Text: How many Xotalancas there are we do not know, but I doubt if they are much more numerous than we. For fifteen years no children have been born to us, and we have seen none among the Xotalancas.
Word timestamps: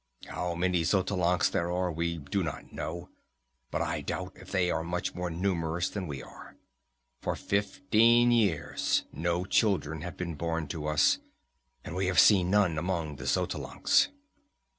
How 0.25 0.55
many 0.55 0.81
Xotalancas 0.81 1.51
there 1.51 1.71
are 1.71 1.91
we 1.91 2.17
do 2.17 2.41
not 2.41 2.73
know, 2.73 3.09
but 3.69 3.83
I 3.83 4.01
doubt 4.01 4.31
if 4.35 4.49
they 4.49 4.71
are 4.71 4.83
much 4.83 5.13
more 5.13 5.29
numerous 5.29 5.89
than 5.91 6.07
we. 6.07 6.23
For 7.21 7.35
fifteen 7.35 8.31
years 8.31 9.03
no 9.13 9.45
children 9.45 10.01
have 10.01 10.17
been 10.17 10.33
born 10.33 10.65
to 10.69 10.87
us, 10.87 11.19
and 11.83 11.95
we 11.95 12.07
have 12.07 12.17
seen 12.19 12.49
none 12.49 12.79
among 12.79 13.17
the 13.17 13.27
Xotalancas. 13.27 14.07